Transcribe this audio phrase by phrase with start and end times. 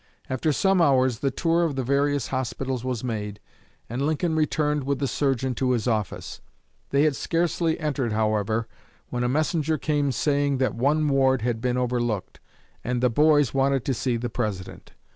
[0.31, 3.39] After some hours the tour of the various hospitals was made,
[3.87, 6.41] and Lincoln returned with the surgeon to his office.
[6.89, 8.67] They had scarcely entered, however,
[9.09, 12.39] when a messenger came saying that one ward had been overlooked,
[12.83, 14.93] and "the boys" wanted to see the President.